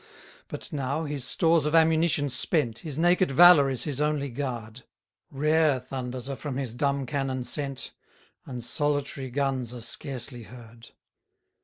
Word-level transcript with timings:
103 0.49 0.49
But 0.49 0.73
now, 0.75 1.03
his 1.03 1.25
stores 1.25 1.67
of 1.67 1.75
ammunition 1.75 2.27
spent, 2.27 2.79
His 2.79 2.97
naked 2.97 3.29
valour 3.29 3.69
is 3.69 3.83
his 3.83 4.01
only 4.01 4.29
guard; 4.29 4.83
Rare 5.29 5.79
thunders 5.79 6.27
are 6.27 6.35
from 6.35 6.57
his 6.57 6.73
dumb 6.73 7.05
cannon 7.05 7.43
sent, 7.43 7.91
And 8.47 8.63
solitary 8.63 9.29
guns 9.29 9.75
are 9.75 9.81
scarcely 9.81 10.41
heard. 10.41 10.87